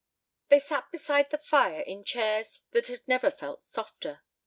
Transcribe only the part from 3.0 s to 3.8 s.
never felt